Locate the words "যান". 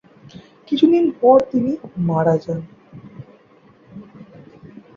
2.37-2.61